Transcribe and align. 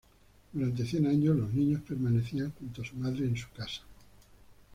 Durante 0.51 0.83
cien 0.87 1.05
años 1.05 1.35
los 1.37 1.53
niños 1.53 1.83
permanecían 1.87 2.51
junto 2.57 2.81
a 2.81 2.85
su 2.85 2.95
madre, 2.95 3.25
en 3.27 3.37
su 3.37 3.47
casa. 3.51 3.83